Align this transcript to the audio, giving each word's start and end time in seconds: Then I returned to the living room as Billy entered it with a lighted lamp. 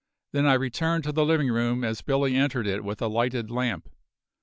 Then 0.31 0.47
I 0.47 0.55
returned 0.55 1.03
to 1.03 1.11
the 1.11 1.23
living 1.23 1.49
room 1.51 1.83
as 1.83 2.01
Billy 2.01 2.35
entered 2.35 2.65
it 2.65 2.83
with 2.83 3.03
a 3.03 3.07
lighted 3.07 3.51
lamp. 3.51 3.87